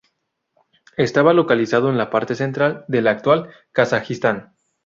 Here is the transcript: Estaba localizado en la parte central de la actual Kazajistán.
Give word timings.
Estaba 0.97 1.31
localizado 1.31 1.91
en 1.91 1.97
la 1.99 2.09
parte 2.09 2.33
central 2.33 2.85
de 2.87 3.03
la 3.03 3.11
actual 3.11 3.51
Kazajistán. 3.71 4.55